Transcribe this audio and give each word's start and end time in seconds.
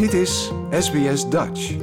Dit 0.00 0.12
is 0.12 0.50
SBS 0.70 1.28
Dutch. 1.28 1.76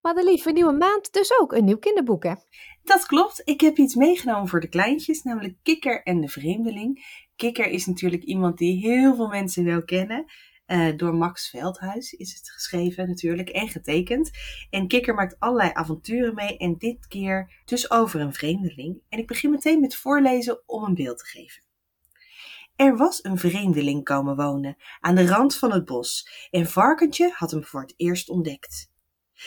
Madelief, 0.00 0.44
een 0.44 0.54
nieuwe 0.54 0.72
maand, 0.72 1.12
dus 1.12 1.38
ook 1.40 1.52
een 1.52 1.64
nieuw 1.64 1.78
kinderboek, 1.78 2.24
hè? 2.24 2.34
Dat 2.82 3.06
klopt. 3.06 3.42
Ik 3.44 3.60
heb 3.60 3.76
iets 3.76 3.94
meegenomen 3.94 4.48
voor 4.48 4.60
de 4.60 4.68
kleintjes, 4.68 5.22
namelijk 5.22 5.56
Kikker 5.62 6.02
en 6.02 6.20
de 6.20 6.28
Vreemdeling. 6.28 7.04
Kikker 7.36 7.66
is 7.66 7.86
natuurlijk 7.86 8.22
iemand 8.22 8.58
die 8.58 8.80
heel 8.80 9.14
veel 9.14 9.28
mensen 9.28 9.64
wel 9.64 9.84
kennen. 9.84 10.24
Eh, 10.64 10.96
door 10.96 11.14
Max 11.14 11.50
Veldhuis 11.50 12.12
is 12.12 12.34
het 12.34 12.50
geschreven 12.50 13.08
natuurlijk 13.08 13.48
en 13.48 13.68
getekend. 13.68 14.30
En 14.70 14.88
Kikker 14.88 15.14
maakt 15.14 15.38
allerlei 15.38 15.70
avonturen 15.72 16.34
mee 16.34 16.56
en 16.56 16.74
dit 16.78 17.06
keer 17.06 17.62
dus 17.64 17.90
over 17.90 18.20
een 18.20 18.34
vreemdeling. 18.34 19.02
En 19.08 19.18
ik 19.18 19.26
begin 19.26 19.50
meteen 19.50 19.80
met 19.80 19.96
voorlezen 19.96 20.62
om 20.66 20.84
een 20.84 20.94
beeld 20.94 21.18
te 21.18 21.26
geven. 21.26 21.65
Er 22.76 22.96
was 22.96 23.24
een 23.24 23.38
vreemdeling 23.38 24.04
komen 24.04 24.36
wonen 24.36 24.76
aan 25.00 25.14
de 25.14 25.26
rand 25.26 25.56
van 25.56 25.72
het 25.72 25.84
bos 25.84 26.28
en 26.50 26.66
Varkentje 26.66 27.30
had 27.34 27.50
hem 27.50 27.64
voor 27.64 27.80
het 27.80 27.94
eerst 27.96 28.28
ontdekt. 28.28 28.90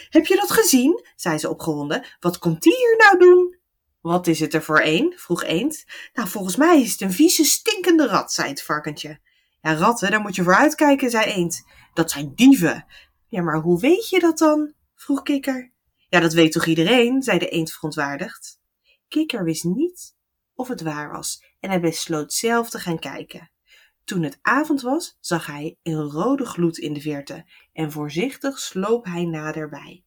Heb 0.10 0.26
je 0.26 0.36
dat 0.36 0.52
gezien? 0.52 1.06
zei 1.16 1.38
ze 1.38 1.50
opgewonden. 1.50 2.06
Wat 2.20 2.38
komt 2.38 2.62
die 2.62 2.76
hier 2.76 2.96
nou 2.98 3.20
doen? 3.20 3.58
Wat 4.02 4.28
is 4.28 4.40
het 4.40 4.54
er 4.54 4.64
voor 4.64 4.82
een? 4.84 5.14
vroeg 5.18 5.44
Eend. 5.44 5.86
Nou, 6.14 6.28
volgens 6.30 6.56
mij 6.56 6.82
is 6.82 6.92
het 6.92 7.02
een 7.02 7.12
vieze, 7.12 7.44
stinkende 7.44 8.08
rat, 8.08 8.32
zei 8.34 8.50
het 8.50 8.64
varkentje. 8.64 9.20
Ja, 9.62 9.74
ratten, 9.74 10.12
daar 10.12 10.22
moet 10.22 10.36
je 10.36 10.44
voor 10.44 10.56
uitkijken, 10.56 11.10
zei 11.10 11.26
Eend. 11.26 11.64
Dat 11.94 12.12
zijn 12.12 12.32
dieven. 12.36 12.86
Ja, 13.28 13.42
maar 13.42 13.60
hoe 13.60 13.80
weet 13.80 14.10
je 14.10 14.20
dat 14.20 14.38
dan? 14.38 14.74
vroeg 14.96 15.22
Kikker. 15.22 15.72
Ja, 16.10 16.20
dat 16.20 16.34
weet 16.34 16.52
toch 16.52 16.66
iedereen, 16.66 17.22
zei 17.22 17.40
de 17.40 17.50
eend 17.50 17.72
verontwaardigd. 17.72 18.60
Kikker 19.08 19.44
wist 19.44 19.64
niet 19.64 20.16
of 20.56 20.68
het 20.68 20.82
waar 20.82 21.12
was 21.12 21.49
en 21.60 21.70
hij 21.70 21.80
besloot 21.80 22.34
zelf 22.34 22.70
te 22.70 22.80
gaan 22.80 23.00
kijken. 23.00 23.52
Toen 24.04 24.24
het 24.24 24.40
avond 24.42 24.82
was, 24.82 25.18
zag 25.20 25.46
hij 25.46 25.78
een 25.84 26.02
rode 26.02 26.46
gloed 26.46 26.78
in 26.78 26.94
de 26.94 27.02
verte 27.02 27.46
en 27.74 27.92
voorzichtig 27.92 28.60
sloop 28.60 29.06
hij 29.06 29.26
naderbij. 29.26 30.04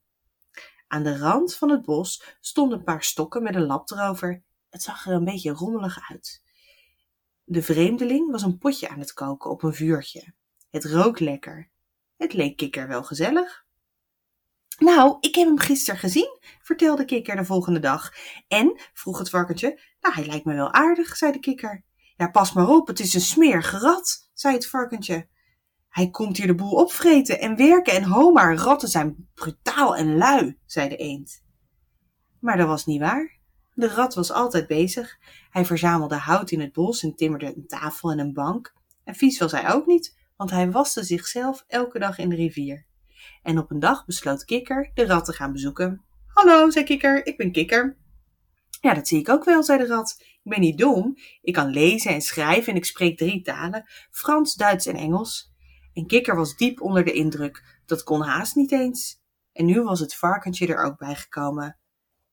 Aan 0.87 1.03
de 1.03 1.19
rand 1.19 1.55
van 1.55 1.71
het 1.71 1.83
bos 1.83 2.37
stonden 2.41 2.79
een 2.79 2.85
paar 2.85 3.03
stokken 3.03 3.43
met 3.43 3.55
een 3.55 3.67
lap 3.67 3.91
erover. 3.91 4.43
Het 4.71 4.83
zag 4.83 5.07
er 5.07 5.13
een 5.13 5.25
beetje 5.25 5.51
rommelig 5.51 6.11
uit. 6.11 6.43
De 7.45 7.63
vreemdeling 7.63 8.31
was 8.31 8.43
een 8.43 8.59
potje 8.59 8.89
aan 8.89 8.99
het 8.99 9.13
koken 9.13 9.51
op 9.51 9.63
een 9.63 9.75
vuurtje. 9.75 10.35
Het 10.71 10.85
rook 10.85 11.19
lekker. 11.19 11.71
Het 12.17 12.33
leek 12.33 12.57
Kikker 12.57 12.89
wel 12.89 13.05
gezellig. 13.05 13.65
Nou, 14.79 15.17
ik 15.21 15.35
heb 15.35 15.47
hem 15.47 15.59
gisteren 15.59 16.01
gezien, 16.01 16.39
vertelde 16.63 17.05
Kikker 17.05 17.37
de 17.37 17.45
volgende 17.45 17.81
dag. 17.81 18.13
En, 18.49 18.81
vroeg 18.93 19.19
het 19.19 19.31
varkentje, 19.31 19.81
nou, 20.01 20.15
hij 20.15 20.27
lijkt 20.27 20.45
me 20.45 20.55
wel 20.55 20.73
aardig, 20.73 21.17
zei 21.17 21.33
de 21.33 21.39
Kikker. 21.39 21.85
Ja, 22.17 22.29
pas 22.29 22.53
maar 22.53 22.69
op, 22.69 22.87
het 22.87 23.01
is 23.01 23.15
een 23.15 23.21
smerige 23.21 23.79
rat, 23.79 24.31
zei 24.35 24.55
het 24.55 24.69
varkentje. 24.69 25.29
Hij 25.89 26.11
komt 26.11 26.37
hier 26.37 26.47
de 26.47 26.55
boel 26.55 26.73
opvreten 26.73 27.41
en 27.41 27.57
werken 27.57 27.93
en 27.93 28.05
ho, 28.05 28.33
maar 28.33 28.55
ratten 28.55 28.89
zijn 28.89 29.29
brutaal 29.35 29.97
en 29.97 30.17
lui, 30.17 30.59
zei 30.67 30.89
de 30.89 30.97
eend. 30.97 31.43
Maar 32.41 32.57
dat 32.57 32.67
was 32.67 32.87
niet 32.87 33.01
waar. 33.01 33.39
De 33.75 33.89
rat 33.89 34.15
was 34.15 34.33
altijd 34.33 34.67
bezig. 34.67 35.19
Hij 35.51 35.65
verzamelde 35.65 36.17
hout 36.17 36.51
in 36.51 36.61
het 36.61 36.73
bos 36.73 37.03
en 37.03 37.15
timmerde 37.15 37.47
een 37.47 37.67
tafel 37.67 38.11
en 38.11 38.19
een 38.19 38.33
bank. 38.33 38.75
En 39.05 39.15
vies 39.15 39.39
was 39.39 39.53
hij 39.53 39.73
ook 39.73 39.87
niet, 39.87 40.19
want 40.37 40.51
hij 40.51 40.71
waste 40.71 41.03
zichzelf 41.05 41.65
elke 41.67 41.99
dag 41.99 42.19
in 42.19 42.29
de 42.29 42.37
rivier. 42.37 42.87
En 43.43 43.59
op 43.59 43.71
een 43.71 43.79
dag 43.79 44.05
besloot 44.05 44.45
Kikker 44.45 44.91
de 44.95 45.07
rat 45.07 45.25
te 45.25 45.33
gaan 45.33 45.53
bezoeken. 45.53 46.05
Hallo, 46.27 46.71
zei 46.71 46.85
Kikker, 46.85 47.27
ik 47.27 47.37
ben 47.37 47.53
Kikker. 47.53 47.97
Ja, 48.81 48.95
dat 48.95 49.09
zie 49.09 49.19
ik 49.19 49.29
ook 49.29 49.45
wel, 49.45 49.63
zei 49.63 49.79
de 49.79 49.87
rat. 49.87 50.17
Ik 50.19 50.51
ben 50.51 50.61
niet 50.61 50.79
dom. 50.79 51.17
Ik 51.41 51.53
kan 51.53 51.71
lezen 51.71 52.11
en 52.11 52.21
schrijven 52.21 52.73
en 52.73 52.79
ik 52.79 52.85
spreek 52.85 53.17
drie 53.17 53.43
talen: 53.43 53.85
Frans, 54.11 54.55
Duits 54.55 54.87
en 54.87 54.97
Engels. 54.97 55.53
En 55.93 56.07
Kikker 56.07 56.37
was 56.37 56.57
diep 56.57 56.81
onder 56.81 57.05
de 57.05 57.13
indruk. 57.13 57.81
Dat 57.87 58.03
kon 58.03 58.23
haast 58.23 58.55
niet 58.55 58.73
eens. 58.73 59.21
En 59.53 59.65
nu 59.65 59.83
was 59.83 60.01
het 60.01 60.15
varkentje 60.15 60.67
er 60.67 60.85
ook 60.85 60.99
bij 60.99 61.15
gekomen. 61.15 61.79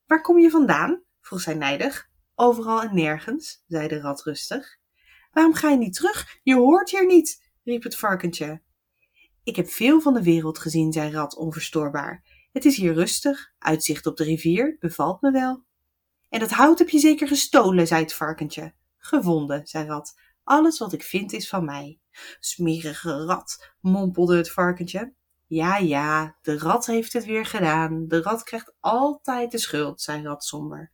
Waar 0.05 0.21
kom 0.21 0.39
je 0.39 0.49
vandaan? 0.49 1.03
vroeg 1.21 1.41
zij 1.41 1.53
nijdig. 1.53 2.09
Overal 2.35 2.81
en 2.81 2.95
nergens, 2.95 3.63
zei 3.67 3.87
de 3.87 3.99
rat 3.99 4.23
rustig. 4.23 4.77
Waarom 5.31 5.53
ga 5.53 5.69
je 5.69 5.77
niet 5.77 5.93
terug? 5.93 6.39
Je 6.43 6.55
hoort 6.55 6.89
hier 6.89 7.05
niet, 7.05 7.51
riep 7.63 7.83
het 7.83 7.97
varkentje. 7.97 8.61
Ik 9.49 9.55
heb 9.55 9.69
veel 9.69 10.01
van 10.01 10.13
de 10.13 10.23
wereld 10.23 10.59
gezien, 10.59 10.93
zei 10.93 11.11
Rat 11.11 11.35
onverstoorbaar. 11.35 12.23
Het 12.51 12.65
is 12.65 12.77
hier 12.77 12.93
rustig, 12.93 13.51
uitzicht 13.59 14.05
op 14.05 14.17
de 14.17 14.23
rivier, 14.23 14.77
bevalt 14.79 15.21
me 15.21 15.31
wel. 15.31 15.63
En 16.29 16.39
dat 16.39 16.51
hout 16.51 16.79
heb 16.79 16.89
je 16.89 16.99
zeker 16.99 17.27
gestolen, 17.27 17.87
zei 17.87 18.01
het 18.01 18.13
varkentje. 18.13 18.73
Gevonden, 18.97 19.67
zei 19.67 19.87
Rat. 19.87 20.19
Alles 20.43 20.79
wat 20.79 20.93
ik 20.93 21.03
vind 21.03 21.33
is 21.33 21.49
van 21.49 21.65
mij. 21.65 21.99
Smerige 22.39 23.25
rat, 23.25 23.71
mompelde 23.81 24.37
het 24.37 24.51
varkentje. 24.51 25.13
Ja, 25.47 25.77
ja, 25.77 26.37
de 26.41 26.57
rat 26.57 26.85
heeft 26.85 27.13
het 27.13 27.25
weer 27.25 27.45
gedaan. 27.45 28.07
De 28.07 28.21
rat 28.21 28.43
krijgt 28.43 28.73
altijd 28.79 29.51
de 29.51 29.57
schuld, 29.57 30.01
zei 30.01 30.23
Rat 30.23 30.43
somber. 30.43 30.91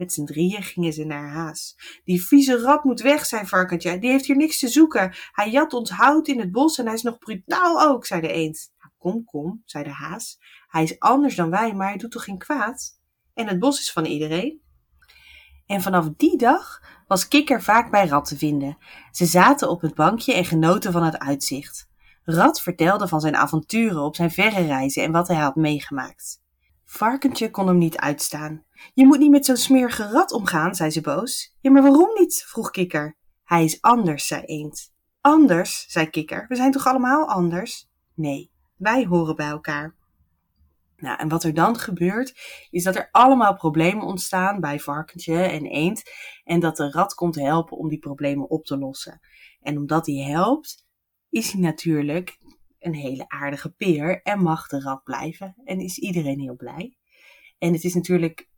Met 0.00 0.12
z'n 0.12 0.24
drieën 0.24 0.62
gingen 0.62 0.92
ze 0.92 1.04
naar 1.04 1.28
Haas. 1.28 1.76
Die 2.04 2.22
vieze 2.22 2.60
rat 2.60 2.84
moet 2.84 3.00
weg, 3.00 3.26
zei 3.26 3.46
Varkentje. 3.46 3.98
Die 3.98 4.10
heeft 4.10 4.26
hier 4.26 4.36
niks 4.36 4.58
te 4.58 4.68
zoeken. 4.68 5.14
Hij 5.32 5.50
jat 5.50 5.72
ons 5.72 5.90
hout 5.90 6.28
in 6.28 6.38
het 6.38 6.52
bos 6.52 6.78
en 6.78 6.84
hij 6.84 6.94
is 6.94 7.02
nog 7.02 7.18
brutaal 7.18 7.82
ook, 7.82 8.06
zei 8.06 8.20
de 8.20 8.32
eend. 8.32 8.72
Nou, 8.78 8.92
kom, 8.98 9.24
kom, 9.24 9.62
zei 9.64 9.84
de 9.84 9.90
haas. 9.90 10.38
Hij 10.68 10.82
is 10.82 10.98
anders 10.98 11.34
dan 11.34 11.50
wij, 11.50 11.74
maar 11.74 11.88
hij 11.88 11.96
doet 11.96 12.10
toch 12.10 12.24
geen 12.24 12.38
kwaad? 12.38 12.98
En 13.34 13.48
het 13.48 13.58
bos 13.58 13.80
is 13.80 13.92
van 13.92 14.04
iedereen. 14.04 14.60
En 15.66 15.82
vanaf 15.82 16.08
die 16.16 16.36
dag 16.36 16.82
was 17.06 17.28
Kikker 17.28 17.62
vaak 17.62 17.90
bij 17.90 18.06
Rat 18.06 18.24
te 18.24 18.36
vinden. 18.36 18.78
Ze 19.10 19.26
zaten 19.26 19.70
op 19.70 19.80
het 19.80 19.94
bankje 19.94 20.34
en 20.34 20.44
genoten 20.44 20.92
van 20.92 21.02
het 21.02 21.18
uitzicht. 21.18 21.88
Rat 22.22 22.60
vertelde 22.60 23.08
van 23.08 23.20
zijn 23.20 23.36
avonturen 23.36 24.02
op 24.02 24.16
zijn 24.16 24.30
verre 24.30 24.66
reizen 24.66 25.02
en 25.02 25.12
wat 25.12 25.28
hij 25.28 25.36
had 25.36 25.54
meegemaakt. 25.54 26.42
Varkentje 26.84 27.50
kon 27.50 27.66
hem 27.66 27.78
niet 27.78 27.96
uitstaan. 27.96 28.64
Je 28.94 29.06
moet 29.06 29.18
niet 29.18 29.30
met 29.30 29.44
zo'n 29.44 29.56
smerige 29.56 30.08
rat 30.08 30.32
omgaan, 30.32 30.74
zei 30.74 30.90
ze 30.90 31.00
boos. 31.00 31.56
Ja, 31.60 31.70
maar 31.70 31.82
waarom 31.82 32.10
niet? 32.18 32.44
vroeg 32.46 32.70
Kikker. 32.70 33.16
Hij 33.44 33.64
is 33.64 33.80
anders, 33.80 34.26
zei 34.26 34.42
Eend. 34.42 34.92
Anders, 35.20 35.84
zei 35.88 36.06
Kikker. 36.10 36.44
We 36.48 36.56
zijn 36.56 36.72
toch 36.72 36.86
allemaal 36.86 37.28
anders? 37.28 37.88
Nee, 38.14 38.50
wij 38.76 39.04
horen 39.04 39.36
bij 39.36 39.48
elkaar. 39.48 39.98
Nou, 40.96 41.18
en 41.18 41.28
wat 41.28 41.44
er 41.44 41.54
dan 41.54 41.78
gebeurt, 41.78 42.40
is 42.70 42.82
dat 42.82 42.96
er 42.96 43.08
allemaal 43.10 43.54
problemen 43.54 44.06
ontstaan 44.06 44.60
bij 44.60 44.80
varkentje 44.80 45.42
en 45.42 45.66
eend. 45.66 46.02
En 46.44 46.60
dat 46.60 46.76
de 46.76 46.90
rat 46.90 47.14
komt 47.14 47.34
helpen 47.34 47.76
om 47.76 47.88
die 47.88 47.98
problemen 47.98 48.50
op 48.50 48.64
te 48.64 48.78
lossen. 48.78 49.20
En 49.60 49.76
omdat 49.76 50.06
hij 50.06 50.16
helpt, 50.16 50.86
is 51.30 51.52
hij 51.52 51.60
natuurlijk 51.60 52.38
een 52.78 52.94
hele 52.94 53.28
aardige 53.28 53.70
peer 53.70 54.22
en 54.22 54.42
mag 54.42 54.66
de 54.66 54.80
rat 54.80 55.02
blijven. 55.04 55.54
En 55.64 55.80
is 55.80 55.98
iedereen 55.98 56.40
heel 56.40 56.56
blij. 56.56 56.96
En 57.58 57.72
het 57.72 57.84
is 57.84 57.94
natuurlijk 57.94 58.48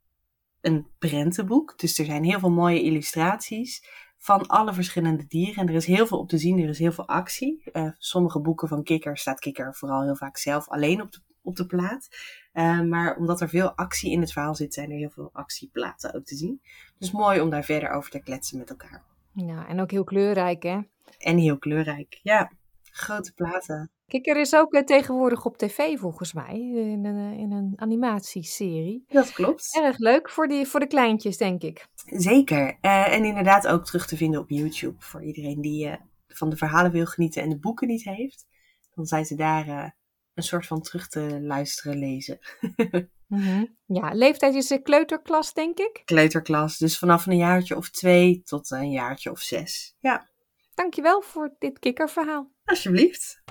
een 0.62 0.86
prentenboek, 0.98 1.78
dus 1.78 1.98
er 1.98 2.04
zijn 2.04 2.24
heel 2.24 2.38
veel 2.38 2.50
mooie 2.50 2.82
illustraties 2.82 3.84
van 4.18 4.46
alle 4.46 4.72
verschillende 4.72 5.26
dieren. 5.26 5.62
En 5.62 5.68
er 5.68 5.74
is 5.74 5.86
heel 5.86 6.06
veel 6.06 6.18
op 6.18 6.28
te 6.28 6.38
zien, 6.38 6.58
er 6.58 6.68
is 6.68 6.78
heel 6.78 6.92
veel 6.92 7.08
actie. 7.08 7.62
Uh, 7.72 7.90
sommige 7.98 8.40
boeken 8.40 8.68
van 8.68 8.82
Kikker 8.82 9.18
staat 9.18 9.40
Kikker 9.40 9.74
vooral 9.74 10.02
heel 10.02 10.16
vaak 10.16 10.36
zelf 10.36 10.68
alleen 10.68 11.02
op 11.02 11.12
de, 11.12 11.20
op 11.42 11.56
de 11.56 11.66
plaat. 11.66 12.08
Uh, 12.52 12.80
maar 12.80 13.16
omdat 13.16 13.40
er 13.40 13.48
veel 13.48 13.70
actie 13.76 14.10
in 14.10 14.20
het 14.20 14.32
verhaal 14.32 14.54
zit, 14.54 14.74
zijn 14.74 14.90
er 14.90 14.96
heel 14.96 15.10
veel 15.10 15.30
actieplaten 15.32 16.14
ook 16.14 16.24
te 16.24 16.36
zien. 16.36 16.60
Dus 16.98 17.10
mooi 17.10 17.40
om 17.40 17.50
daar 17.50 17.64
verder 17.64 17.90
over 17.90 18.10
te 18.10 18.22
kletsen 18.22 18.58
met 18.58 18.70
elkaar. 18.70 19.02
Ja, 19.34 19.68
en 19.68 19.80
ook 19.80 19.90
heel 19.90 20.04
kleurrijk, 20.04 20.62
hè? 20.62 20.80
En 21.18 21.38
heel 21.38 21.58
kleurrijk, 21.58 22.20
ja. 22.22 22.52
Grote 22.92 23.32
platen. 23.32 23.90
Kikker 24.06 24.36
is 24.36 24.54
ook 24.54 24.72
eh, 24.72 24.82
tegenwoordig 24.82 25.44
op 25.44 25.56
tv 25.56 25.98
volgens 25.98 26.32
mij, 26.32 26.54
in 26.74 27.04
een, 27.04 27.38
in 27.38 27.52
een 27.52 27.72
animatieserie. 27.76 29.04
Dat 29.08 29.32
klopt. 29.32 29.76
Erg 29.76 29.98
leuk 29.98 30.30
voor, 30.30 30.48
die, 30.48 30.66
voor 30.66 30.80
de 30.80 30.86
kleintjes, 30.86 31.36
denk 31.36 31.62
ik. 31.62 31.86
Zeker. 32.04 32.78
Uh, 32.82 33.12
en 33.12 33.24
inderdaad 33.24 33.66
ook 33.66 33.84
terug 33.84 34.06
te 34.06 34.16
vinden 34.16 34.40
op 34.40 34.50
YouTube 34.50 34.96
voor 34.98 35.24
iedereen 35.24 35.60
die 35.60 35.86
uh, 35.86 35.94
van 36.26 36.50
de 36.50 36.56
verhalen 36.56 36.92
wil 36.92 37.06
genieten 37.06 37.42
en 37.42 37.48
de 37.48 37.58
boeken 37.58 37.88
niet 37.88 38.04
heeft. 38.04 38.46
Dan 38.94 39.06
zijn 39.06 39.24
ze 39.24 39.34
daar 39.34 39.94
een 40.34 40.42
soort 40.42 40.66
van 40.66 40.80
terug 40.80 41.08
te 41.08 41.40
luisteren, 41.40 41.98
lezen. 41.98 42.38
mm 43.26 43.40
-hmm. 43.40 43.76
Ja, 43.86 44.10
leeftijd 44.14 44.54
is 44.54 44.66
de 44.66 44.82
kleuterklas, 44.82 45.52
denk 45.52 45.78
ik? 45.78 46.02
Kleuterklas, 46.04 46.78
dus 46.78 46.98
vanaf 46.98 47.26
een 47.26 47.36
jaartje 47.36 47.76
of 47.76 47.90
twee 47.90 48.42
tot 48.42 48.70
een 48.70 48.90
jaartje 48.90 49.30
of 49.30 49.40
zes. 49.40 49.96
Ja. 50.00 50.30
Dankjewel 50.74 51.22
voor 51.22 51.54
dit 51.58 51.78
kikkerverhaal. 51.78 52.50
Alsjeblieft. 52.64 53.42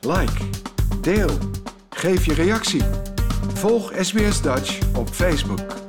Like, 0.00 0.44
deel, 1.00 1.38
geef 1.90 2.26
je 2.26 2.34
reactie. 2.34 2.82
Volg 3.54 3.92
SBS 4.00 4.42
Dutch 4.42 4.96
op 4.96 5.08
Facebook. 5.08 5.83